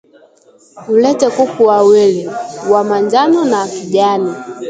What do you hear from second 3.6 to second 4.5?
kijani